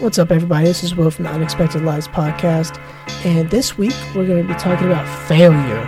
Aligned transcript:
What's 0.00 0.16
up, 0.16 0.30
everybody? 0.30 0.64
This 0.66 0.84
is 0.84 0.94
Will 0.94 1.10
from 1.10 1.24
the 1.24 1.30
Unexpected 1.32 1.82
Lives 1.82 2.06
podcast, 2.06 2.80
and 3.26 3.50
this 3.50 3.76
week 3.76 3.96
we're 4.14 4.28
going 4.28 4.46
to 4.46 4.54
be 4.54 4.56
talking 4.56 4.86
about 4.86 5.04
failure. 5.26 5.80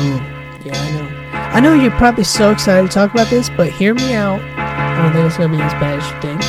Ooh, 0.00 0.20
yeah, 0.64 0.76
I 0.76 0.92
know. 0.92 1.08
I 1.32 1.58
know 1.58 1.74
you're 1.74 1.90
probably 1.90 2.22
so 2.22 2.52
excited 2.52 2.86
to 2.86 2.94
talk 2.94 3.10
about 3.10 3.28
this, 3.30 3.50
but 3.50 3.68
hear 3.68 3.94
me 3.94 4.14
out. 4.14 4.40
I 4.56 5.02
don't 5.02 5.12
think 5.12 5.26
it's 5.26 5.36
going 5.36 5.50
to 5.50 5.56
be 5.56 5.62
as 5.62 5.72
bad 5.72 5.98
as 5.98 6.06
you 6.08 6.20
think. 6.20 6.40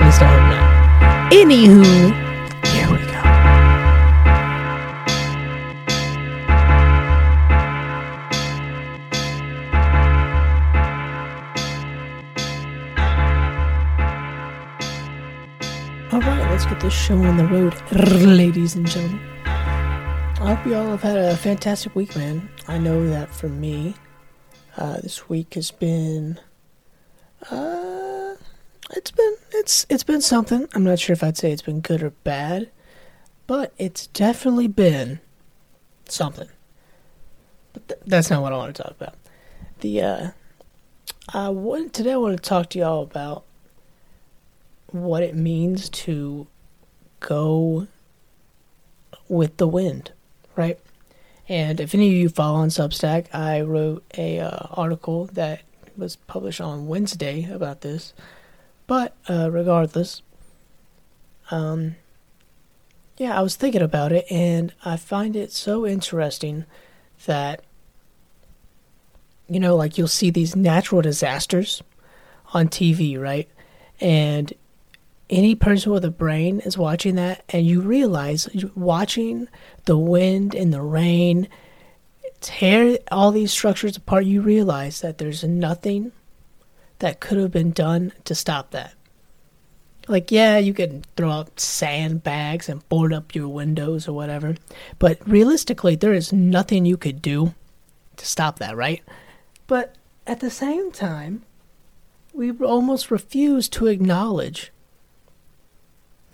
At 0.00 0.06
least 0.06 0.22
I 0.22 0.28
hope 0.32 0.48
not. 0.48 1.32
Anywho, 1.34 2.25
let's 16.56 16.64
get 16.64 16.80
this 16.80 16.94
show 16.94 17.18
on 17.18 17.36
the 17.36 17.46
road, 17.48 17.74
ladies 18.24 18.76
and 18.76 18.86
gentlemen. 18.86 19.20
I 19.44 20.54
hope 20.54 20.66
you 20.66 20.74
all 20.74 20.86
have 20.86 21.02
had 21.02 21.18
a 21.18 21.36
fantastic 21.36 21.94
week, 21.94 22.16
man. 22.16 22.48
I 22.66 22.78
know 22.78 23.06
that 23.10 23.28
for 23.28 23.50
me, 23.50 23.94
uh, 24.78 24.98
this 25.02 25.28
week 25.28 25.52
has 25.52 25.70
been, 25.70 26.40
uh, 27.50 28.36
it's 28.92 29.10
been 29.10 29.34
it's 29.52 29.84
it's 29.90 30.02
been 30.02 30.22
something. 30.22 30.66
I'm 30.72 30.82
not 30.82 30.98
sure 30.98 31.12
if 31.12 31.22
I'd 31.22 31.36
say 31.36 31.52
it's 31.52 31.60
been 31.60 31.82
good 31.82 32.02
or 32.02 32.08
bad, 32.24 32.70
but 33.46 33.74
it's 33.76 34.06
definitely 34.06 34.68
been 34.68 35.20
something. 36.08 36.48
But 37.74 37.86
th- 37.86 38.00
that's 38.06 38.30
not 38.30 38.40
what 38.40 38.54
I 38.54 38.56
want 38.56 38.74
to 38.74 38.82
talk 38.82 38.92
about. 38.92 39.16
The 39.80 40.00
uh, 40.00 40.30
I 41.34 41.50
want 41.50 41.92
today 41.92 42.12
I 42.12 42.16
want 42.16 42.34
to 42.34 42.42
talk 42.42 42.70
to 42.70 42.78
y'all 42.78 43.02
about 43.02 43.44
what 44.90 45.22
it 45.22 45.34
means 45.34 45.88
to 45.88 46.46
go 47.20 47.86
with 49.28 49.56
the 49.56 49.68
wind, 49.68 50.12
right? 50.54 50.78
And 51.48 51.80
if 51.80 51.94
any 51.94 52.08
of 52.08 52.14
you 52.14 52.28
follow 52.28 52.58
on 52.58 52.68
Substack, 52.68 53.32
I 53.34 53.60
wrote 53.60 54.04
a 54.16 54.40
uh, 54.40 54.66
article 54.72 55.26
that 55.32 55.62
was 55.96 56.16
published 56.16 56.60
on 56.60 56.86
Wednesday 56.86 57.48
about 57.50 57.80
this. 57.80 58.12
But 58.86 59.14
uh, 59.28 59.50
regardless, 59.50 60.22
um, 61.50 61.96
yeah, 63.16 63.38
I 63.38 63.42
was 63.42 63.56
thinking 63.56 63.82
about 63.82 64.12
it, 64.12 64.26
and 64.30 64.72
I 64.84 64.96
find 64.96 65.36
it 65.36 65.52
so 65.52 65.86
interesting 65.86 66.64
that 67.24 67.62
you 69.48 69.60
know, 69.60 69.76
like 69.76 69.96
you'll 69.96 70.08
see 70.08 70.30
these 70.30 70.56
natural 70.56 71.02
disasters 71.02 71.82
on 72.52 72.68
TV, 72.68 73.18
right? 73.20 73.48
And 74.00 74.52
any 75.28 75.54
person 75.54 75.92
with 75.92 76.04
a 76.04 76.10
brain 76.10 76.60
is 76.60 76.78
watching 76.78 77.16
that 77.16 77.44
and 77.48 77.66
you 77.66 77.80
realize 77.80 78.48
watching 78.74 79.48
the 79.84 79.98
wind 79.98 80.54
and 80.54 80.72
the 80.72 80.82
rain 80.82 81.48
tear 82.40 82.98
all 83.10 83.32
these 83.32 83.50
structures 83.50 83.96
apart 83.96 84.24
you 84.24 84.40
realize 84.40 85.00
that 85.00 85.18
there's 85.18 85.42
nothing 85.42 86.12
that 86.98 87.20
could 87.20 87.38
have 87.38 87.50
been 87.50 87.72
done 87.72 88.12
to 88.24 88.34
stop 88.34 88.70
that. 88.70 88.94
Like 90.06 90.30
yeah 90.30 90.58
you 90.58 90.72
can 90.72 91.02
throw 91.16 91.30
out 91.30 91.58
sandbags 91.58 92.68
and 92.68 92.88
board 92.88 93.12
up 93.12 93.34
your 93.34 93.48
windows 93.48 94.06
or 94.06 94.12
whatever 94.12 94.54
but 95.00 95.18
realistically 95.26 95.96
there 95.96 96.14
is 96.14 96.32
nothing 96.32 96.86
you 96.86 96.96
could 96.96 97.20
do 97.20 97.54
to 98.16 98.26
stop 98.26 98.60
that 98.60 98.76
right? 98.76 99.02
But 99.66 99.96
at 100.24 100.38
the 100.38 100.50
same 100.50 100.92
time 100.92 101.42
we 102.32 102.52
almost 102.52 103.10
refuse 103.10 103.68
to 103.70 103.88
acknowledge 103.88 104.70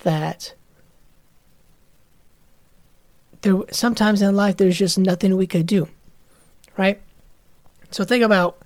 that 0.02 0.54
there 3.42 3.60
sometimes 3.70 4.22
in 4.22 4.36
life 4.36 4.56
there's 4.56 4.78
just 4.78 4.98
nothing 4.98 5.36
we 5.36 5.46
could 5.46 5.66
do 5.66 5.88
right? 6.76 7.00
So 7.90 8.04
think 8.04 8.24
about 8.24 8.62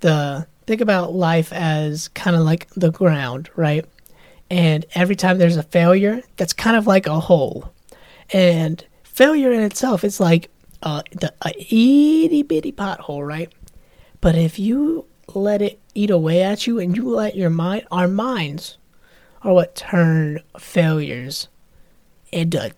the 0.00 0.46
think 0.66 0.80
about 0.80 1.12
life 1.12 1.52
as 1.52 2.08
kind 2.08 2.36
of 2.36 2.42
like 2.42 2.68
the 2.70 2.90
ground 2.90 3.50
right? 3.56 3.84
And 4.50 4.84
every 4.94 5.16
time 5.16 5.38
there's 5.38 5.56
a 5.56 5.62
failure 5.62 6.22
that's 6.36 6.52
kind 6.52 6.76
of 6.76 6.86
like 6.86 7.06
a 7.06 7.18
hole. 7.18 7.72
And 8.32 8.84
failure 9.02 9.52
in 9.52 9.62
itself 9.62 10.04
is 10.04 10.20
like 10.20 10.50
uh, 10.82 11.02
the, 11.12 11.32
a 11.42 11.50
itty 11.58 12.42
bitty 12.42 12.72
pothole 12.72 13.26
right? 13.26 13.52
But 14.20 14.36
if 14.36 14.58
you 14.58 15.06
let 15.34 15.62
it 15.62 15.80
eat 15.94 16.10
away 16.10 16.42
at 16.42 16.66
you 16.66 16.78
and 16.78 16.96
you 16.96 17.08
let 17.08 17.36
your 17.36 17.50
mind 17.50 17.86
our 17.90 18.08
minds 18.08 18.76
are 19.44 19.52
what 19.52 19.74
turn 19.74 20.40
failures 20.58 21.48
into, 22.30 22.72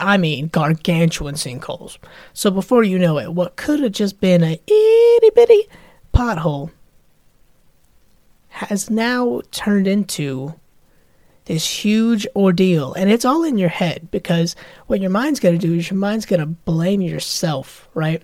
I 0.00 0.16
mean, 0.16 0.48
gargantuan 0.48 1.34
sinkholes. 1.34 1.98
So 2.32 2.50
before 2.50 2.82
you 2.82 2.98
know 2.98 3.18
it, 3.18 3.32
what 3.32 3.56
could 3.56 3.80
have 3.80 3.92
just 3.92 4.20
been 4.20 4.42
a 4.42 4.60
itty 4.66 5.30
bitty 5.34 5.68
pothole 6.14 6.70
has 8.48 8.90
now 8.90 9.40
turned 9.52 9.86
into 9.86 10.54
this 11.46 11.84
huge 11.84 12.26
ordeal. 12.36 12.92
And 12.94 13.10
it's 13.10 13.24
all 13.24 13.42
in 13.42 13.58
your 13.58 13.68
head 13.68 14.08
because 14.10 14.54
what 14.86 15.00
your 15.00 15.10
mind's 15.10 15.40
going 15.40 15.58
to 15.58 15.66
do 15.66 15.74
is 15.74 15.90
your 15.90 15.98
mind's 15.98 16.26
going 16.26 16.40
to 16.40 16.46
blame 16.46 17.00
yourself, 17.00 17.88
right? 17.94 18.22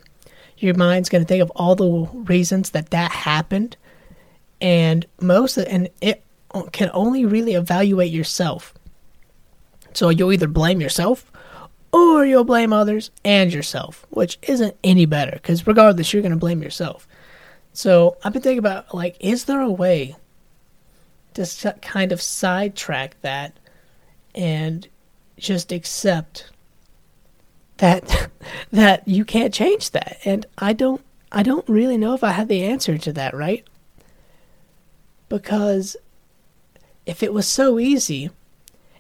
Your 0.59 0.75
mind's 0.75 1.09
going 1.09 1.25
to 1.25 1.29
think 1.29 1.43
of 1.43 1.51
all 1.57 1.75
the 1.75 2.09
reasons 2.13 2.71
that 2.71 2.91
that 2.91 3.11
happened. 3.11 3.77
And 4.61 5.07
most 5.21 5.57
of, 5.57 5.67
and 5.67 5.89
it 6.01 6.23
can 6.65 6.91
only 6.93 7.25
really 7.25 7.55
evaluate 7.55 8.13
yourself. 8.13 8.75
So 9.93 10.09
you'll 10.11 10.33
either 10.33 10.49
blame 10.49 10.81
yourself 10.81 11.31
or 11.93 12.25
you'll 12.25 12.45
blame 12.45 12.73
others 12.73 13.11
and 13.25 13.53
yourself, 13.53 14.07
which 14.11 14.39
isn't 14.43 14.77
any 14.85 15.07
better 15.07 15.33
because 15.33 15.67
regardless, 15.67 16.13
you're 16.13 16.23
going 16.23 16.33
to 16.33 16.39
blame 16.39 16.63
yourself. 16.63 17.09
So 17.73 18.17
I've 18.25 18.33
been 18.33 18.43
thinking 18.43 18.59
about 18.59 18.95
like, 18.95 19.17
is 19.21 19.45
there 19.45 19.61
a 19.61 19.71
way 19.71 20.17
to 21.35 21.75
kind 21.83 22.13
of 22.13 22.23
sidetrack 22.23 23.21
that 23.21 23.59
and 24.35 24.89
just 25.39 25.73
accept 25.73 26.51
that 27.79 28.31
that 28.71 29.07
you 29.07 29.25
can't 29.25 29.53
change 29.53 29.91
that 29.91 30.19
and 30.25 30.47
i 30.59 30.73
don't 30.73 31.03
i 31.33 31.43
don't 31.43 31.69
really 31.69 31.97
know 31.97 32.15
if 32.15 32.25
i 32.25 32.31
have 32.31 32.49
the 32.49 32.65
answer 32.65 32.97
to 32.97 33.13
that 33.13 33.35
right 33.35 33.67
because 35.29 35.97
if 37.07 37.23
it 37.23 37.33
was 37.33 37.47
so 37.47 37.79
easy 37.79 38.31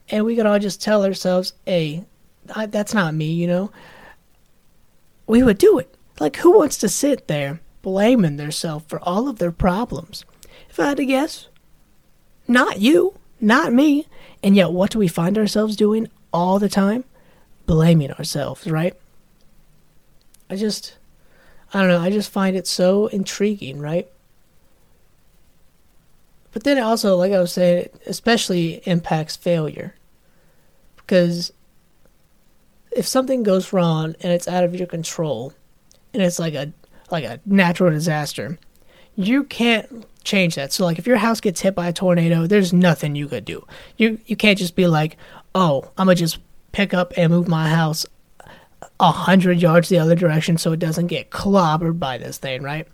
and 0.08 0.24
we 0.24 0.36
could 0.36 0.46
all 0.46 0.58
just 0.58 0.80
tell 0.80 1.04
ourselves, 1.04 1.52
hey, 1.66 2.04
I, 2.54 2.66
that's 2.66 2.94
not 2.94 3.14
me, 3.14 3.32
you 3.32 3.48
know, 3.48 3.72
we 5.26 5.42
would 5.42 5.58
do 5.58 5.78
it. 5.78 5.92
Like, 6.20 6.36
who 6.36 6.56
wants 6.56 6.78
to 6.78 6.88
sit 6.88 7.26
there 7.28 7.60
blaming 7.82 8.36
themselves 8.36 8.84
for 8.88 9.00
all 9.02 9.28
of 9.28 9.38
their 9.38 9.52
problems? 9.52 10.24
If 10.70 10.78
I 10.78 10.88
had 10.88 10.96
to 10.98 11.04
guess, 11.04 11.48
not 12.46 12.80
you, 12.80 13.18
not 13.40 13.72
me. 13.72 14.06
And 14.42 14.54
yet, 14.54 14.72
what 14.72 14.92
do 14.92 14.98
we 14.98 15.08
find 15.08 15.36
ourselves 15.36 15.76
doing 15.76 16.08
all 16.32 16.58
the 16.58 16.68
time? 16.68 17.04
Blaming 17.66 18.12
ourselves, 18.12 18.66
right? 18.66 18.94
I 20.48 20.54
just, 20.54 20.96
I 21.74 21.80
don't 21.80 21.88
know, 21.88 22.00
I 22.00 22.10
just 22.10 22.30
find 22.30 22.56
it 22.56 22.68
so 22.68 23.08
intriguing, 23.08 23.80
right? 23.80 24.08
But 26.56 26.64
then 26.64 26.78
also, 26.78 27.16
like 27.16 27.32
I 27.32 27.38
was 27.38 27.52
saying, 27.52 27.90
especially 28.06 28.80
impacts 28.86 29.36
failure. 29.36 29.94
Because 30.96 31.52
if 32.90 33.06
something 33.06 33.42
goes 33.42 33.74
wrong 33.74 34.14
and 34.22 34.32
it's 34.32 34.48
out 34.48 34.64
of 34.64 34.74
your 34.74 34.86
control, 34.86 35.52
and 36.14 36.22
it's 36.22 36.38
like 36.38 36.54
a 36.54 36.72
like 37.10 37.24
a 37.24 37.40
natural 37.44 37.90
disaster, 37.90 38.58
you 39.16 39.44
can't 39.44 40.06
change 40.24 40.54
that. 40.54 40.72
So 40.72 40.86
like 40.86 40.98
if 40.98 41.06
your 41.06 41.18
house 41.18 41.42
gets 41.42 41.60
hit 41.60 41.74
by 41.74 41.88
a 41.88 41.92
tornado, 41.92 42.46
there's 42.46 42.72
nothing 42.72 43.16
you 43.16 43.28
could 43.28 43.44
do. 43.44 43.66
You 43.98 44.18
you 44.24 44.34
can't 44.34 44.58
just 44.58 44.74
be 44.74 44.86
like, 44.86 45.18
oh, 45.54 45.90
I'm 45.98 46.06
gonna 46.06 46.14
just 46.14 46.38
pick 46.72 46.94
up 46.94 47.12
and 47.18 47.30
move 47.30 47.48
my 47.48 47.68
house 47.68 48.06
a 48.98 49.10
hundred 49.10 49.60
yards 49.60 49.90
the 49.90 49.98
other 49.98 50.14
direction 50.14 50.56
so 50.56 50.72
it 50.72 50.78
doesn't 50.78 51.08
get 51.08 51.28
clobbered 51.28 51.98
by 51.98 52.16
this 52.16 52.38
thing, 52.38 52.62
right? 52.62 52.88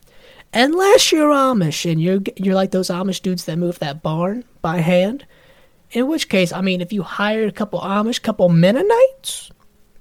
Unless 0.54 1.12
you're 1.12 1.30
Amish 1.30 1.90
and 1.90 2.00
you're 2.00 2.20
you're 2.36 2.54
like 2.54 2.72
those 2.72 2.88
Amish 2.88 3.22
dudes 3.22 3.46
that 3.46 3.58
move 3.58 3.78
that 3.78 4.02
barn 4.02 4.44
by 4.60 4.78
hand. 4.78 5.26
In 5.92 6.06
which 6.06 6.28
case, 6.28 6.52
I 6.52 6.60
mean, 6.60 6.80
if 6.80 6.92
you 6.92 7.02
hired 7.02 7.48
a 7.48 7.52
couple 7.52 7.80
Amish, 7.80 8.20
couple 8.20 8.48
Mennonites, 8.48 9.50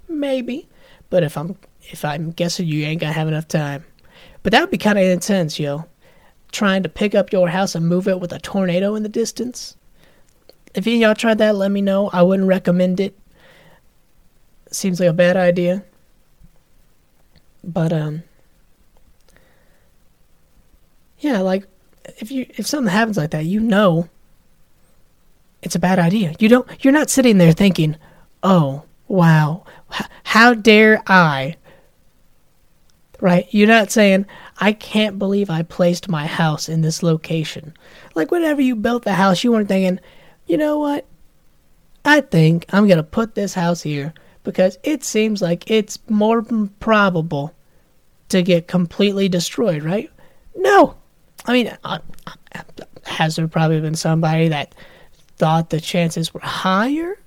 maybe. 0.08 0.68
But 1.10 1.22
if 1.22 1.36
I'm 1.38 1.56
if 1.80 2.04
I'm 2.04 2.32
guessing 2.32 2.66
you 2.66 2.84
ain't 2.84 3.00
gonna 3.00 3.12
have 3.12 3.28
enough 3.28 3.48
time. 3.48 3.84
But 4.42 4.52
that 4.52 4.60
would 4.60 4.70
be 4.70 4.78
kind 4.78 4.98
of 4.98 5.04
intense, 5.04 5.58
yo. 5.58 5.86
Trying 6.50 6.82
to 6.82 6.88
pick 6.88 7.14
up 7.14 7.32
your 7.32 7.48
house 7.48 7.74
and 7.74 7.88
move 7.88 8.08
it 8.08 8.20
with 8.20 8.32
a 8.32 8.38
tornado 8.38 8.94
in 8.94 9.02
the 9.02 9.08
distance. 9.08 9.76
If 10.74 10.86
any 10.86 10.98
y'all 10.98 11.14
tried 11.14 11.38
that, 11.38 11.56
let 11.56 11.70
me 11.70 11.80
know. 11.80 12.10
I 12.12 12.22
wouldn't 12.22 12.48
recommend 12.48 13.00
it. 13.00 13.18
Seems 14.70 15.00
like 15.00 15.08
a 15.08 15.14
bad 15.14 15.36
idea. 15.36 15.84
But 17.64 17.92
um 17.92 18.24
yeah, 21.22 21.40
like 21.40 21.66
if 22.18 22.30
you 22.30 22.46
if 22.56 22.66
something 22.66 22.92
happens 22.92 23.16
like 23.16 23.30
that, 23.30 23.46
you 23.46 23.60
know 23.60 24.08
it's 25.62 25.76
a 25.76 25.80
bad 25.80 25.98
idea. 25.98 26.34
You 26.38 26.48
don't 26.48 26.84
you're 26.84 26.92
not 26.92 27.10
sitting 27.10 27.38
there 27.38 27.52
thinking, 27.52 27.96
"Oh, 28.42 28.82
wow. 29.06 29.64
H- 29.94 30.06
how 30.24 30.52
dare 30.52 31.02
I?" 31.06 31.56
Right? 33.20 33.46
You're 33.50 33.68
not 33.68 33.92
saying, 33.92 34.26
"I 34.58 34.72
can't 34.72 35.18
believe 35.18 35.48
I 35.48 35.62
placed 35.62 36.08
my 36.08 36.26
house 36.26 36.68
in 36.68 36.80
this 36.80 37.04
location." 37.04 37.72
Like 38.16 38.32
whenever 38.32 38.60
you 38.60 38.74
built 38.74 39.04
the 39.04 39.14
house, 39.14 39.44
you 39.44 39.52
weren't 39.52 39.68
thinking, 39.68 40.00
"You 40.46 40.56
know 40.56 40.80
what? 40.80 41.06
I 42.04 42.20
think 42.20 42.66
I'm 42.70 42.88
going 42.88 42.96
to 42.96 43.04
put 43.04 43.36
this 43.36 43.54
house 43.54 43.82
here 43.82 44.12
because 44.42 44.76
it 44.82 45.04
seems 45.04 45.40
like 45.40 45.70
it's 45.70 46.00
more 46.08 46.42
probable 46.80 47.54
to 48.30 48.42
get 48.42 48.66
completely 48.66 49.28
destroyed, 49.28 49.84
right? 49.84 50.10
No. 50.56 50.96
I 51.44 51.52
mean, 51.52 51.76
has 53.04 53.36
there 53.36 53.48
probably 53.48 53.80
been 53.80 53.94
somebody 53.94 54.48
that 54.48 54.74
thought 55.36 55.70
the 55.70 55.80
chances 55.80 56.32
were 56.32 56.40
higher? 56.40 57.18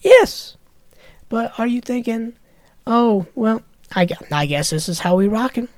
Yes. 0.00 0.56
But 1.28 1.58
are 1.58 1.66
you 1.66 1.80
thinking, 1.80 2.34
oh, 2.86 3.26
well, 3.34 3.62
I, 3.94 4.08
I 4.32 4.46
guess 4.46 4.70
this 4.70 4.88
is 4.88 5.00
how 5.00 5.16
we 5.16 5.28
rocking? 5.28 5.68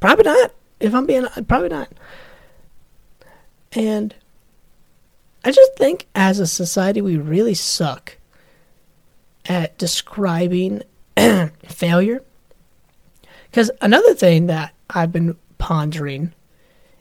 Probably 0.00 0.24
not. 0.24 0.52
If 0.80 0.94
I'm 0.94 1.06
being, 1.06 1.26
probably 1.46 1.68
not. 1.68 1.92
And 3.72 4.14
I 5.44 5.52
just 5.52 5.76
think 5.76 6.06
as 6.14 6.38
a 6.38 6.46
society, 6.46 7.00
we 7.00 7.16
really 7.16 7.54
suck 7.54 8.16
at 9.46 9.78
describing 9.78 10.82
failure. 11.64 12.22
Because 13.50 13.70
another 13.80 14.14
thing 14.14 14.46
that 14.46 14.74
I've 14.88 15.12
been 15.12 15.36
pondering 15.60 16.34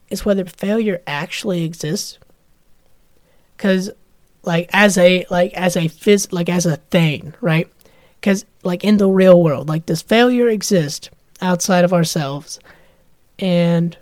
is 0.09 0.25
whether 0.25 0.45
failure 0.45 1.01
actually 1.07 1.63
exists. 1.63 2.19
Because, 3.57 3.89
like, 4.43 4.69
as 4.71 4.97
a 4.97 5.25
like 5.31 5.53
as 5.53 5.75
a 5.75 5.89
phys 5.89 6.31
like 6.31 6.49
as 6.49 6.67
a 6.67 6.77
thing, 6.77 7.33
right? 7.41 7.67
Because 8.19 8.45
like 8.63 8.83
in 8.83 8.97
the 8.97 9.09
real 9.09 9.41
world, 9.41 9.67
like 9.67 9.85
does 9.87 10.01
failure 10.01 10.49
exist 10.49 11.09
outside 11.41 11.83
of 11.83 11.93
ourselves? 11.93 12.59
And 13.39 13.97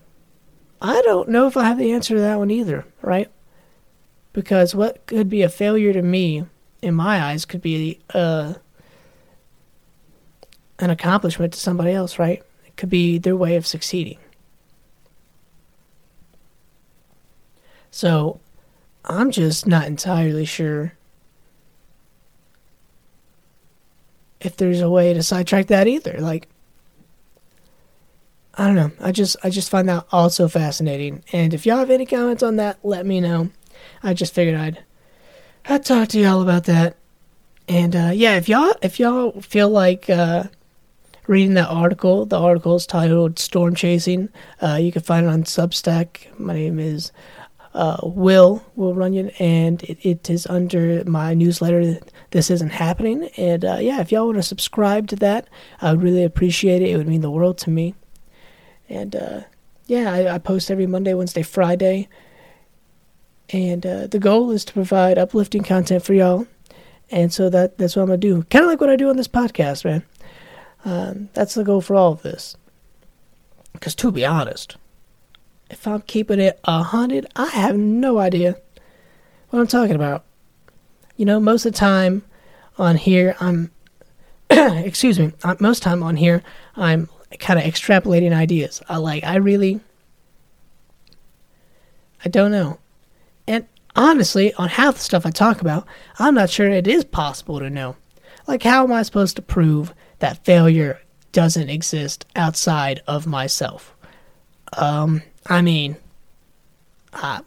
I 0.82 1.02
don't 1.04 1.30
know 1.30 1.48
if 1.48 1.56
I 1.56 1.66
have 1.66 1.78
the 1.78 1.92
answer 1.92 2.16
to 2.16 2.22
that 2.22 2.40
one 2.40 2.52
either, 2.52 2.86
right? 3.02 3.30
Because 4.34 4.76
what 4.76 5.06
could 5.08 5.30
be 5.30 5.42
a 5.42 5.50
failure 5.50 5.94
to 5.94 6.02
me, 6.02 6.46
in 6.82 6.94
my 6.94 7.22
eyes, 7.24 7.46
could 7.46 7.62
be 7.62 8.00
uh, 8.14 8.56
an 10.80 10.90
accomplishment 10.90 11.54
to 11.54 11.60
somebody 11.60 11.92
else, 11.92 12.20
right? 12.20 12.44
It 12.66 12.78
could 12.78 12.90
be 12.90 13.18
their 13.18 13.36
way 13.36 13.56
of 13.56 13.66
succeeding. 13.66 14.20
So 17.98 18.40
I'm 19.06 19.32
just 19.32 19.66
not 19.66 19.88
entirely 19.88 20.46
sure 20.46 20.94
if 24.40 24.56
there's 24.56 24.82
a 24.82 24.90
way 24.90 25.16
to 25.16 25.24
sidetrack 25.24 25.66
that 25.66 25.88
either. 25.88 26.18
Like, 26.20 26.48
I 28.54 28.68
don't 28.68 28.76
know. 28.76 28.92
I 29.02 29.12
just 29.12 29.36
I 29.44 29.50
just 29.50 29.72
find 29.72 29.90
that 29.90 30.06
also 30.12 30.48
fascinating. 30.48 31.24
And 31.34 31.56
if 31.56 31.66
y'all 31.66 31.80
have 31.80 31.90
any 31.90 32.06
comments 32.06 32.44
on 32.44 32.58
that, 32.58 32.78
let 32.84 33.04
me 33.04 33.20
know. 33.20 33.50
I 34.04 34.14
just 34.14 34.32
figured 34.32 34.56
I'd 34.56 34.84
I'd 35.68 35.84
talk 35.84 36.10
to 36.10 36.20
y'all 36.20 36.44
about 36.44 36.66
that. 36.66 36.98
And 37.68 37.96
uh, 37.96 38.12
yeah, 38.14 38.38
if 38.38 38.48
y'all 38.48 38.76
if 38.84 39.00
y'all 39.00 39.42
feel 39.42 39.70
like 39.70 40.08
uh, 40.08 40.44
reading 41.26 41.56
that 41.56 41.70
article, 41.70 42.28
the 42.28 42.40
article 42.40 42.76
is 42.76 42.86
titled 42.86 43.40
"Storm 43.40 43.74
Chasing." 43.74 44.30
Uh, 44.62 44.76
you 44.76 44.92
can 44.92 45.02
find 45.02 45.26
it 45.26 45.30
on 45.30 45.46
Substack. 45.46 46.40
My 46.40 46.54
name 46.54 46.78
is 46.78 47.12
uh, 47.78 48.00
Will 48.02 48.66
Will 48.76 48.96
Runyon, 48.96 49.30
and 49.38 49.84
it, 49.84 50.00
it 50.02 50.30
is 50.32 50.48
under 50.48 51.04
my 51.06 51.36
newsletter. 51.36 52.00
This 52.32 52.50
isn't 52.50 52.72
happening, 52.72 53.30
and 53.38 53.64
uh, 53.64 53.78
yeah, 53.80 54.02
if 54.02 54.12
y'all 54.12 54.26
want 54.26 54.38
to 54.38 54.44
subscribe 54.44 55.08
to 55.10 55.16
that, 55.18 55.48
I 55.80 55.92
would 55.92 56.02
really 56.02 56.24
appreciate 56.24 56.82
it. 56.82 56.90
It 56.90 56.98
would 56.98 57.08
mean 57.08 57.22
the 57.22 57.30
world 57.32 57.60
to 57.60 57.70
me. 57.70 57.94
And 58.90 59.16
uh, 59.16 59.42
yeah, 59.86 60.12
I, 60.12 60.36
I 60.36 60.38
post 60.40 60.72
every 60.72 60.88
Monday, 60.88 61.14
Wednesday, 61.14 61.44
Friday. 61.44 62.10
And 63.52 63.86
uh, 63.86 64.08
the 64.08 64.20
goal 64.20 64.50
is 64.52 64.66
to 64.66 64.74
provide 64.74 65.20
uplifting 65.20 65.64
content 65.64 66.04
for 66.04 66.14
y'all. 66.14 66.48
And 67.12 67.32
so 67.32 67.48
that 67.50 67.78
that's 67.78 67.96
what 67.96 68.04
I'm 68.04 68.10
to 68.10 68.18
do. 68.18 68.44
Kind 68.44 68.66
of 68.66 68.70
like 68.70 68.82
what 68.82 68.90
I 68.90 68.96
do 68.96 69.10
on 69.10 69.18
this 69.18 69.28
podcast, 69.28 69.86
man. 69.86 70.04
Um, 70.84 71.30
that's 71.34 71.54
the 71.54 71.64
goal 71.64 71.82
for 71.82 71.96
all 71.96 72.14
of 72.14 72.24
this. 72.24 72.58
Because 73.74 73.94
to 73.96 74.12
be 74.12 74.26
honest, 74.26 74.78
if 75.70 75.88
I'm 75.88 76.02
keeping 76.02 76.40
it 76.40 76.60
a 76.64 76.84
hundred, 76.84 77.28
I 77.36 77.48
have 77.48 77.78
no 77.78 78.20
idea 78.20 78.58
what 79.50 79.60
I'm 79.60 79.68
talking 79.68 79.96
about. 79.96 80.24
You 81.16 81.26
know, 81.26 81.40
most 81.40 81.66
of 81.66 81.74
the 81.74 81.80
time 81.80 82.24
on 82.78 82.96
here, 82.96 83.36
I'm, 83.40 83.72
excuse 84.50 85.20
me, 85.20 85.34
uh, 85.44 85.56
most 85.60 85.84
time 85.84 86.04
on 86.04 86.16
here, 86.16 86.44
I'm 86.76 87.10
kind 87.40 87.60
of 87.60 87.66
extrapolating 87.66 88.34
ideas. 88.34 88.82
I 88.88 88.98
like, 88.98 89.24
I 89.24 89.36
really, 89.38 89.80
I 92.24 92.30
don't 92.30 92.52
know. 92.52 92.80
And 93.48 93.68
honestly, 93.96 94.54
on 94.54 94.70
half 94.70 94.96
the 94.96 95.02
stuff 95.02 95.26
I 95.26 95.32
talk 95.32 95.62
about, 95.62 95.86
I'm 96.20 96.36
not 96.36 96.50
sure 96.50 96.70
it 96.70 96.88
is 96.88 97.04
possible 97.04 97.60
to 97.60 97.70
know. 97.70 97.96
Like, 98.48 98.64
how 98.64 98.84
am 98.84 98.94
I 98.94 99.04
supposed 99.04 99.36
to 99.36 99.42
prove 99.42 99.94
that 100.20 100.46
failure 100.46 101.02
doesn't 101.34 101.70
exist 101.70 102.26
outside 102.36 103.02
of 103.08 103.28
myself? 103.28 103.94
Um, 104.74 105.22
I 105.50 105.62
mean, 105.62 105.98
uh, 107.14 107.42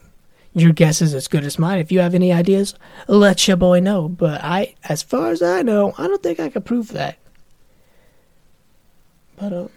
your 0.54 0.72
guess 0.72 1.00
is 1.00 1.14
as 1.14 1.28
good 1.28 1.44
as 1.44 1.58
mine. 1.58 1.78
If 1.78 1.92
you 1.92 2.00
have 2.00 2.14
any 2.14 2.32
ideas, 2.32 2.74
let 3.06 3.46
your 3.46 3.56
boy 3.56 3.80
know. 3.80 4.08
But 4.08 4.42
I, 4.42 4.74
as 4.88 5.02
far 5.02 5.30
as 5.30 5.42
I 5.42 5.62
know, 5.62 5.94
I 5.96 6.06
don't 6.06 6.22
think 6.22 6.40
I 6.40 6.48
can 6.48 6.62
prove 6.62 6.88
that. 6.88 7.18
But 9.36 9.52
um, 9.52 9.70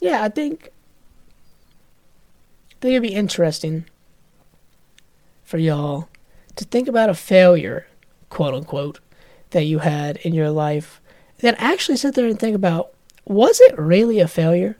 yeah, 0.00 0.22
I 0.22 0.28
think 0.28 0.70
I 2.70 2.74
think 2.80 2.92
it'd 2.92 3.02
be 3.02 3.14
interesting 3.14 3.86
for 5.44 5.58
y'all 5.58 6.08
to 6.56 6.64
think 6.64 6.88
about 6.88 7.08
a 7.08 7.14
failure, 7.14 7.86
quote 8.28 8.54
unquote, 8.54 9.00
that 9.50 9.64
you 9.64 9.78
had 9.78 10.18
in 10.18 10.34
your 10.34 10.50
life. 10.50 11.00
Then 11.38 11.54
actually 11.56 11.96
sit 11.96 12.14
there 12.14 12.26
and 12.26 12.38
think 12.38 12.54
about 12.54 12.90
was 13.24 13.60
it 13.60 13.78
really 13.78 14.20
a 14.20 14.28
failure 14.28 14.76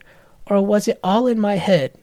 or 0.47 0.61
was 0.61 0.87
it 0.87 0.99
all 1.03 1.27
in 1.27 1.39
my 1.39 1.55
head? 1.55 1.93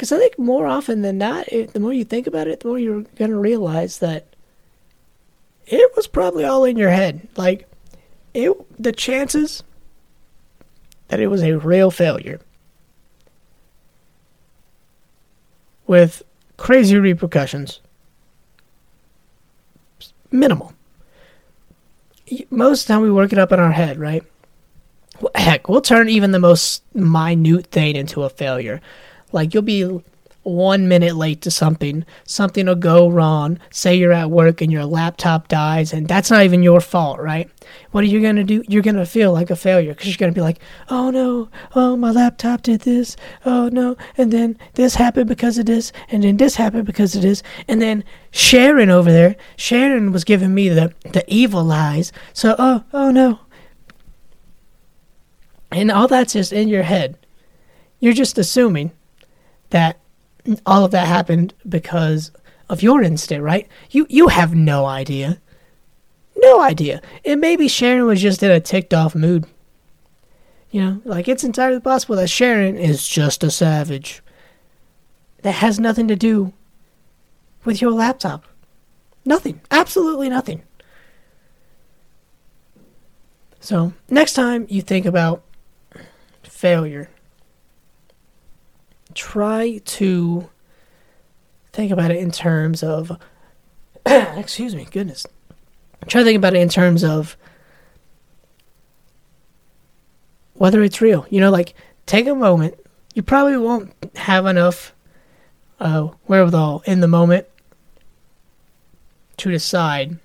Because 0.00 0.12
I 0.12 0.16
think 0.18 0.38
more 0.38 0.66
often 0.66 1.02
than 1.02 1.18
not, 1.18 1.46
it, 1.52 1.74
the 1.74 1.78
more 1.78 1.92
you 1.92 2.06
think 2.06 2.26
about 2.26 2.48
it, 2.48 2.60
the 2.60 2.68
more 2.68 2.78
you're 2.78 3.02
going 3.16 3.30
to 3.30 3.36
realize 3.36 3.98
that 3.98 4.34
it 5.66 5.94
was 5.94 6.06
probably 6.06 6.42
all 6.42 6.64
in 6.64 6.78
your 6.78 6.88
head. 6.88 7.28
Like, 7.36 7.68
it, 8.32 8.50
the 8.82 8.92
chances 8.92 9.62
that 11.08 11.20
it 11.20 11.26
was 11.26 11.42
a 11.42 11.58
real 11.58 11.90
failure 11.90 12.40
with 15.86 16.22
crazy 16.56 16.96
repercussions. 16.96 17.80
Minimal. 20.30 20.72
Most 22.48 22.84
of 22.84 22.86
the 22.86 22.94
time 22.94 23.02
we 23.02 23.12
work 23.12 23.34
it 23.34 23.38
up 23.38 23.52
in 23.52 23.60
our 23.60 23.72
head, 23.72 23.98
right? 23.98 24.24
Heck, 25.34 25.68
we'll 25.68 25.82
turn 25.82 26.08
even 26.08 26.30
the 26.30 26.38
most 26.38 26.82
minute 26.94 27.66
thing 27.66 27.96
into 27.96 28.22
a 28.22 28.30
failure. 28.30 28.80
Like 29.32 29.54
you'll 29.54 29.62
be 29.62 30.02
one 30.42 30.88
minute 30.88 31.16
late 31.16 31.42
to 31.42 31.50
something, 31.50 32.04
something 32.24 32.66
will 32.66 32.74
go 32.74 33.08
wrong. 33.08 33.58
Say 33.70 33.96
you're 33.96 34.12
at 34.12 34.30
work 34.30 34.60
and 34.60 34.72
your 34.72 34.84
laptop 34.84 35.48
dies, 35.48 35.92
and 35.92 36.08
that's 36.08 36.30
not 36.30 36.44
even 36.44 36.62
your 36.62 36.80
fault, 36.80 37.20
right? 37.20 37.50
What 37.90 38.04
are 38.04 38.08
you 38.08 38.20
going 38.20 38.36
to 38.36 38.44
do? 38.44 38.64
You're 38.66 38.82
going 38.82 38.96
to 38.96 39.04
feel 39.04 39.32
like 39.32 39.50
a 39.50 39.56
failure 39.56 39.92
because 39.92 40.08
you're 40.08 40.16
going 40.16 40.32
to 40.32 40.38
be 40.38 40.42
like, 40.42 40.58
oh 40.88 41.10
no, 41.10 41.50
oh, 41.74 41.96
my 41.96 42.10
laptop 42.10 42.62
did 42.62 42.80
this, 42.80 43.16
oh 43.44 43.68
no, 43.68 43.96
and 44.16 44.32
then 44.32 44.58
this 44.74 44.94
happened 44.94 45.28
because 45.28 45.58
of 45.58 45.66
this, 45.66 45.92
and 46.08 46.24
then 46.24 46.38
this 46.38 46.56
happened 46.56 46.86
because 46.86 47.14
of 47.14 47.22
this, 47.22 47.42
and 47.68 47.82
then 47.82 48.02
Sharon 48.30 48.90
over 48.90 49.12
there, 49.12 49.36
Sharon 49.56 50.10
was 50.10 50.24
giving 50.24 50.54
me 50.54 50.68
the, 50.70 50.94
the 51.12 51.24
evil 51.28 51.70
eyes, 51.70 52.12
so 52.32 52.56
oh, 52.58 52.84
oh 52.92 53.10
no. 53.10 53.40
And 55.72 55.90
all 55.90 56.08
that's 56.08 56.32
just 56.32 56.52
in 56.52 56.68
your 56.68 56.82
head. 56.82 57.16
You're 58.00 58.12
just 58.12 58.38
assuming 58.38 58.90
that 59.70 59.98
all 60.66 60.84
of 60.84 60.90
that 60.90 61.06
happened 61.06 61.54
because 61.68 62.32
of 62.68 62.82
your 62.82 63.02
instinct, 63.02 63.42
right? 63.42 63.68
You 63.90 64.06
you 64.08 64.28
have 64.28 64.54
no 64.54 64.86
idea. 64.86 65.40
No 66.36 66.60
idea. 66.60 67.02
And 67.24 67.40
maybe 67.40 67.68
Sharon 67.68 68.06
was 68.06 68.22
just 68.22 68.42
in 68.42 68.50
a 68.50 68.60
ticked 68.60 68.94
off 68.94 69.14
mood. 69.14 69.46
You 70.70 70.80
know, 70.80 71.02
like 71.04 71.28
it's 71.28 71.44
entirely 71.44 71.80
possible 71.80 72.16
that 72.16 72.30
Sharon 72.30 72.78
is 72.78 73.06
just 73.06 73.42
a 73.42 73.50
savage. 73.50 74.22
That 75.42 75.52
has 75.52 75.80
nothing 75.80 76.06
to 76.08 76.16
do 76.16 76.52
with 77.64 77.82
your 77.82 77.90
laptop. 77.90 78.44
Nothing. 79.24 79.60
Absolutely 79.70 80.28
nothing. 80.28 80.62
So, 83.58 83.92
next 84.08 84.34
time 84.34 84.66
you 84.70 84.80
think 84.80 85.04
about 85.04 85.42
failure, 86.42 87.10
try 89.14 89.80
to 89.84 90.48
think 91.72 91.92
about 91.92 92.10
it 92.10 92.18
in 92.18 92.30
terms 92.30 92.82
of, 92.82 93.12
excuse 94.06 94.74
me, 94.74 94.86
goodness. 94.90 95.26
Try 96.06 96.22
to 96.22 96.24
think 96.24 96.36
about 96.36 96.54
it 96.54 96.60
in 96.60 96.68
terms 96.68 97.04
of 97.04 97.36
whether 100.54 100.82
it's 100.82 101.00
real. 101.00 101.26
You 101.30 101.40
know, 101.40 101.50
like 101.50 101.74
take 102.06 102.26
a 102.26 102.34
moment. 102.34 102.74
You 103.14 103.22
probably 103.22 103.56
won't 103.56 103.92
have 104.16 104.46
enough 104.46 104.94
uh, 105.80 106.08
wherewithal 106.26 106.82
in 106.86 107.00
the 107.00 107.08
moment 107.08 107.46
to 109.38 109.50
decide 109.50 110.18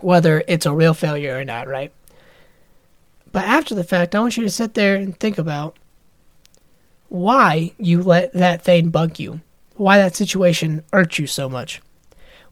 whether 0.00 0.44
it's 0.46 0.66
a 0.66 0.72
real 0.72 0.94
failure 0.94 1.38
or 1.38 1.44
not, 1.44 1.66
right? 1.66 1.92
But 3.32 3.44
after 3.44 3.74
the 3.74 3.84
fact, 3.84 4.14
I 4.14 4.20
want 4.20 4.36
you 4.36 4.42
to 4.44 4.50
sit 4.50 4.74
there 4.74 4.96
and 4.96 5.18
think 5.18 5.38
about 5.38 5.76
why 7.08 7.72
you 7.78 8.02
let 8.02 8.32
that 8.34 8.62
thing 8.62 8.90
bug 8.90 9.18
you, 9.18 9.40
why 9.76 9.98
that 9.98 10.16
situation 10.16 10.84
hurt 10.92 11.18
you 11.18 11.26
so 11.26 11.48
much. 11.48 11.80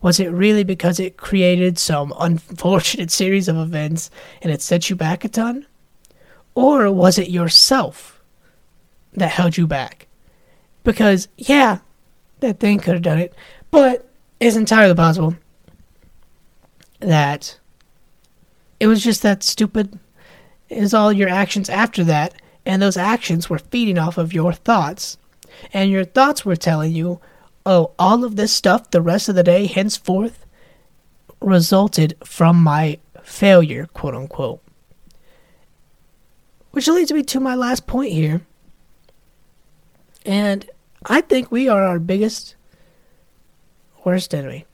Was 0.02 0.20
it 0.20 0.28
really 0.28 0.64
because 0.64 1.00
it 1.00 1.16
created 1.16 1.78
some 1.78 2.14
unfortunate 2.18 3.10
series 3.10 3.48
of 3.48 3.56
events 3.56 4.10
and 4.42 4.52
it 4.52 4.62
set 4.62 4.90
you 4.90 4.96
back 4.96 5.24
a 5.24 5.28
ton? 5.28 5.66
Or 6.54 6.90
was 6.90 7.18
it 7.18 7.28
yourself 7.28 8.22
that 9.12 9.28
held 9.28 9.56
you 9.56 9.66
back? 9.66 10.06
Because, 10.84 11.28
yeah, 11.36 11.78
that 12.40 12.60
thing 12.60 12.78
could 12.78 12.94
have 12.94 13.02
done 13.02 13.18
it, 13.18 13.34
but 13.70 14.08
it's 14.40 14.56
entirely 14.56 14.94
possible 14.94 15.36
that 17.00 17.58
it 18.78 18.86
was 18.86 19.02
just 19.02 19.22
that 19.22 19.42
stupid 19.42 19.98
is 20.68 20.94
all 20.94 21.12
your 21.12 21.28
actions 21.28 21.68
after 21.68 22.04
that 22.04 22.34
and 22.66 22.82
those 22.82 22.96
actions 22.96 23.48
were 23.48 23.60
feeding 23.60 23.96
off 23.96 24.18
of 24.18 24.34
your 24.34 24.52
thoughts. 24.52 25.16
And 25.72 25.90
your 25.90 26.04
thoughts 26.04 26.44
were 26.44 26.56
telling 26.56 26.92
you 26.92 27.20
oh 27.64 27.92
all 27.98 28.24
of 28.24 28.36
this 28.36 28.52
stuff 28.52 28.90
the 28.90 29.00
rest 29.00 29.28
of 29.28 29.34
the 29.34 29.42
day 29.42 29.66
henceforth 29.66 30.44
resulted 31.40 32.14
from 32.22 32.62
my 32.62 32.98
failure 33.22 33.86
quote 33.86 34.14
unquote. 34.14 34.60
Which 36.72 36.88
leads 36.88 37.12
me 37.12 37.22
to 37.22 37.40
my 37.40 37.54
last 37.54 37.86
point 37.86 38.12
here. 38.12 38.42
And 40.26 40.68
i 41.06 41.20
think 41.20 41.52
we 41.52 41.68
are 41.68 41.82
our 41.84 42.00
biggest 42.00 42.56
worst 44.04 44.34
enemy. 44.34 44.66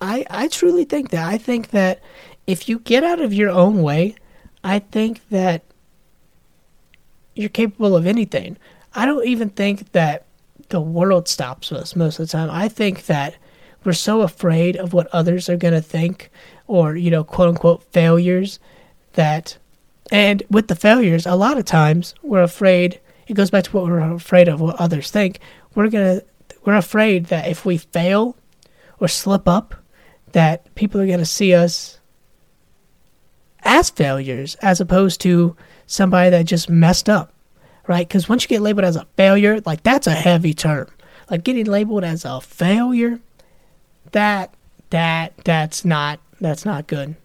I, 0.00 0.24
I 0.30 0.48
truly 0.48 0.84
think 0.84 1.10
that. 1.10 1.26
I 1.26 1.38
think 1.38 1.70
that 1.70 2.00
if 2.46 2.68
you 2.68 2.78
get 2.78 3.02
out 3.02 3.20
of 3.20 3.34
your 3.34 3.50
own 3.50 3.82
way, 3.82 4.14
I 4.62 4.78
think 4.78 5.28
that 5.30 5.64
you're 7.38 7.48
capable 7.48 7.94
of 7.94 8.04
anything. 8.04 8.56
I 8.94 9.06
don't 9.06 9.26
even 9.26 9.50
think 9.50 9.92
that 9.92 10.26
the 10.70 10.80
world 10.80 11.28
stops 11.28 11.70
us 11.70 11.94
most 11.94 12.18
of 12.18 12.26
the 12.26 12.32
time. 12.32 12.50
I 12.50 12.68
think 12.68 13.06
that 13.06 13.36
we're 13.84 13.92
so 13.92 14.22
afraid 14.22 14.76
of 14.76 14.92
what 14.92 15.06
others 15.12 15.48
are 15.48 15.56
going 15.56 15.74
to 15.74 15.80
think 15.80 16.30
or, 16.66 16.96
you 16.96 17.10
know, 17.10 17.22
quote 17.22 17.50
unquote 17.50 17.84
failures 17.92 18.58
that, 19.12 19.56
and 20.10 20.42
with 20.50 20.66
the 20.66 20.74
failures, 20.74 21.26
a 21.26 21.36
lot 21.36 21.58
of 21.58 21.64
times 21.64 22.12
we're 22.22 22.42
afraid, 22.42 23.00
it 23.28 23.34
goes 23.34 23.50
back 23.50 23.64
to 23.64 23.70
what 23.70 23.84
we're 23.84 24.00
afraid 24.00 24.48
of, 24.48 24.60
what 24.60 24.76
others 24.76 25.10
think. 25.10 25.38
We're 25.76 25.90
going 25.90 26.20
to, 26.20 26.26
we're 26.64 26.74
afraid 26.74 27.26
that 27.26 27.48
if 27.48 27.64
we 27.64 27.78
fail 27.78 28.36
or 28.98 29.06
slip 29.06 29.46
up, 29.46 29.76
that 30.32 30.74
people 30.74 31.00
are 31.00 31.06
going 31.06 31.20
to 31.20 31.24
see 31.24 31.54
us 31.54 32.00
as 33.60 33.90
failures 33.90 34.56
as 34.56 34.80
opposed 34.80 35.20
to 35.20 35.56
somebody 35.88 36.30
that 36.30 36.44
just 36.44 36.70
messed 36.70 37.08
up, 37.08 37.32
right? 37.88 38.06
Because 38.06 38.28
once 38.28 38.44
you 38.44 38.48
get 38.48 38.60
labeled 38.60 38.84
as 38.84 38.94
a 38.94 39.06
failure, 39.16 39.60
like 39.66 39.82
that's 39.82 40.06
a 40.06 40.12
heavy 40.12 40.54
term. 40.54 40.86
Like 41.28 41.42
getting 41.42 41.66
labeled 41.66 42.04
as 42.04 42.24
a 42.24 42.40
failure, 42.40 43.18
that 44.12 44.54
that 44.90 45.34
that's 45.44 45.84
not 45.84 46.20
that's 46.40 46.64
not 46.64 46.86
good. 46.86 47.16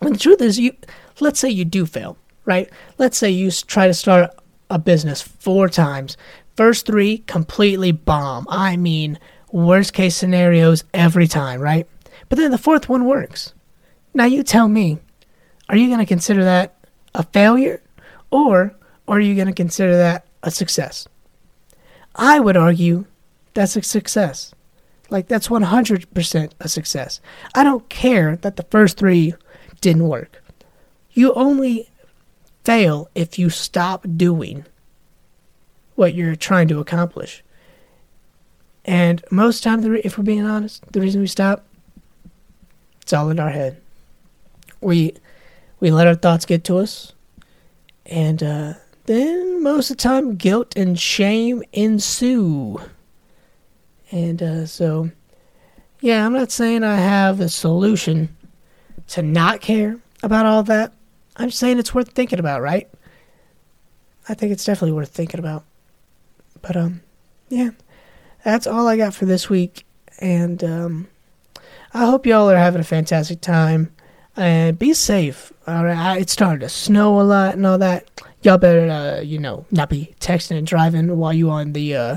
And 0.00 0.14
the 0.14 0.18
truth 0.18 0.42
is, 0.42 0.58
you 0.58 0.76
let's 1.20 1.40
say 1.40 1.48
you 1.48 1.64
do 1.64 1.86
fail, 1.86 2.18
right? 2.44 2.68
Let's 2.98 3.16
say 3.16 3.30
you 3.30 3.50
try 3.50 3.86
to 3.86 3.94
start 3.94 4.30
a 4.68 4.78
business 4.78 5.22
four 5.22 5.68
times. 5.68 6.16
First 6.56 6.86
three 6.86 7.18
completely 7.18 7.92
bomb. 7.92 8.46
I 8.50 8.76
mean, 8.76 9.18
worst 9.50 9.94
case 9.94 10.16
scenarios 10.16 10.84
every 10.92 11.26
time, 11.26 11.60
right? 11.60 11.86
But 12.28 12.38
then 12.38 12.50
the 12.50 12.58
fourth 12.58 12.88
one 12.88 13.04
works. 13.04 13.54
Now 14.14 14.26
you 14.26 14.42
tell 14.42 14.68
me, 14.68 14.98
are 15.68 15.76
you 15.76 15.86
going 15.86 15.98
to 16.00 16.06
consider 16.06 16.44
that 16.44 16.81
a 17.14 17.22
failure 17.24 17.82
or 18.30 18.74
are 19.08 19.20
you 19.20 19.34
going 19.34 19.46
to 19.46 19.52
consider 19.52 19.96
that 19.96 20.26
a 20.42 20.50
success? 20.50 21.08
I 22.14 22.40
would 22.40 22.56
argue 22.56 23.06
that's 23.54 23.76
a 23.76 23.82
success. 23.82 24.54
Like 25.10 25.28
that's 25.28 25.48
100% 25.48 26.52
a 26.60 26.68
success. 26.68 27.20
I 27.54 27.64
don't 27.64 27.88
care 27.88 28.36
that 28.36 28.56
the 28.56 28.64
first 28.64 28.98
3 28.98 29.34
didn't 29.80 30.08
work. 30.08 30.42
You 31.12 31.34
only 31.34 31.90
fail 32.64 33.10
if 33.14 33.38
you 33.38 33.50
stop 33.50 34.06
doing 34.16 34.64
what 35.94 36.14
you're 36.14 36.36
trying 36.36 36.68
to 36.68 36.80
accomplish. 36.80 37.44
And 38.84 39.22
most 39.30 39.62
time, 39.62 39.84
if 39.96 40.16
we're 40.16 40.24
being 40.24 40.44
honest, 40.44 40.82
the 40.92 41.00
reason 41.00 41.20
we 41.20 41.26
stop 41.26 41.64
it's 43.02 43.12
all 43.12 43.30
in 43.30 43.40
our 43.40 43.50
head. 43.50 43.80
We 44.80 45.14
we 45.82 45.90
let 45.90 46.06
our 46.06 46.14
thoughts 46.14 46.46
get 46.46 46.62
to 46.62 46.78
us, 46.78 47.12
and 48.06 48.40
uh, 48.40 48.74
then 49.06 49.64
most 49.64 49.90
of 49.90 49.96
the 49.96 50.02
time, 50.02 50.36
guilt 50.36 50.76
and 50.76 50.98
shame 50.98 51.64
ensue. 51.72 52.80
And 54.12 54.40
uh, 54.40 54.66
so, 54.66 55.10
yeah, 56.00 56.24
I'm 56.24 56.34
not 56.34 56.52
saying 56.52 56.84
I 56.84 56.94
have 56.94 57.38
the 57.38 57.48
solution 57.48 58.36
to 59.08 59.22
not 59.22 59.60
care 59.60 59.98
about 60.22 60.46
all 60.46 60.62
that. 60.62 60.92
I'm 61.34 61.50
saying 61.50 61.80
it's 61.80 61.92
worth 61.92 62.12
thinking 62.12 62.38
about, 62.38 62.62
right? 62.62 62.88
I 64.28 64.34
think 64.34 64.52
it's 64.52 64.64
definitely 64.64 64.92
worth 64.92 65.10
thinking 65.10 65.40
about. 65.40 65.64
But 66.60 66.76
um, 66.76 67.00
yeah, 67.48 67.70
that's 68.44 68.68
all 68.68 68.86
I 68.86 68.96
got 68.96 69.14
for 69.14 69.24
this 69.24 69.50
week, 69.50 69.84
and 70.20 70.62
um, 70.62 71.08
I 71.92 72.06
hope 72.06 72.24
y'all 72.24 72.48
are 72.48 72.56
having 72.56 72.80
a 72.80 72.84
fantastic 72.84 73.40
time. 73.40 73.92
And 74.36 74.78
be 74.78 74.94
safe. 74.94 75.52
All 75.66 75.84
right, 75.84 76.20
it's 76.20 76.32
starting 76.32 76.60
to 76.60 76.68
snow 76.68 77.20
a 77.20 77.22
lot 77.22 77.54
and 77.54 77.66
all 77.66 77.78
that. 77.78 78.08
Y'all 78.42 78.58
better, 78.58 78.90
uh, 78.90 79.20
you 79.20 79.38
know, 79.38 79.66
not 79.70 79.90
be 79.90 80.14
texting 80.20 80.56
and 80.56 80.66
driving 80.66 81.16
while 81.18 81.32
you're 81.32 81.52
on 81.52 81.74
the 81.74 81.94
uh, 81.94 82.16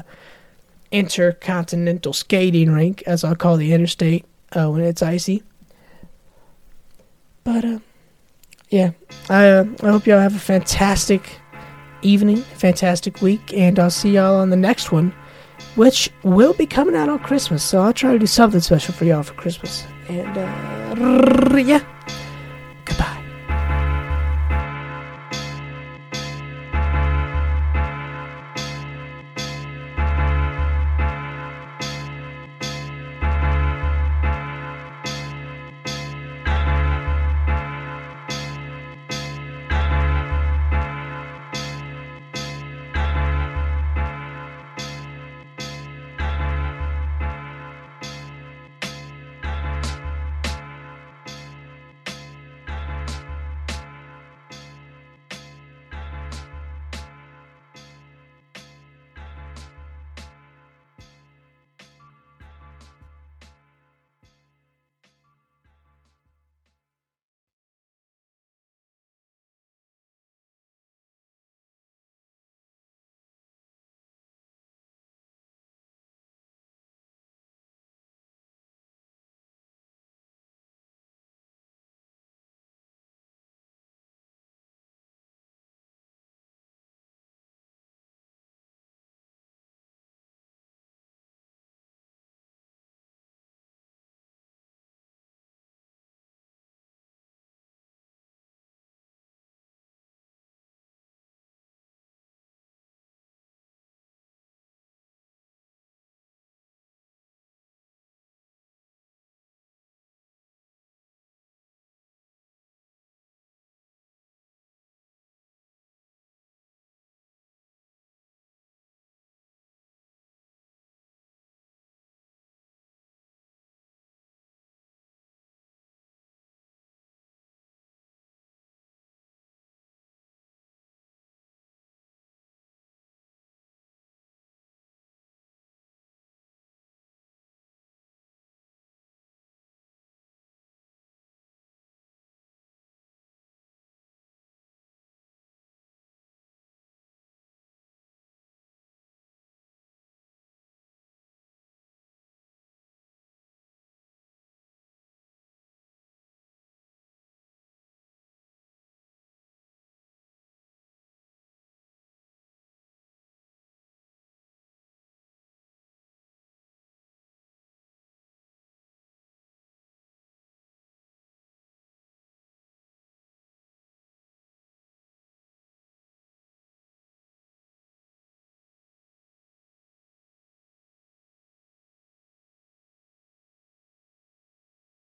intercontinental 0.91 2.13
skating 2.13 2.72
rink, 2.72 3.03
as 3.05 3.24
I'll 3.24 3.36
call 3.36 3.57
the 3.57 3.74
interstate 3.74 4.25
uh, 4.53 4.72
when 4.72 4.81
it's 4.81 5.03
icy. 5.03 5.43
But 7.43 7.65
uh, 7.65 7.79
yeah, 8.69 8.91
I 9.29 9.50
uh, 9.50 9.65
I 9.84 9.88
hope 9.88 10.07
y'all 10.07 10.19
have 10.19 10.36
a 10.36 10.39
fantastic 10.39 11.39
evening, 12.01 12.38
fantastic 12.38 13.22
week, 13.22 13.53
and 13.53 13.77
I'll 13.77 13.91
see 13.91 14.12
y'all 14.12 14.38
on 14.38 14.50
the 14.50 14.55
next 14.55 14.91
one 14.91 15.13
which 15.75 16.10
will 16.24 16.53
be 16.53 16.65
coming 16.65 16.95
out 16.95 17.10
on 17.10 17.19
Christmas. 17.19 17.63
So 17.63 17.81
I'll 17.81 17.93
try 17.93 18.13
to 18.13 18.19
do 18.19 18.25
something 18.25 18.62
special 18.62 18.93
for 18.93 19.05
y'all 19.05 19.24
for 19.24 19.34
Christmas. 19.34 19.86
And 20.07 20.38
uh, 20.38 21.57
yeah, 21.57 21.84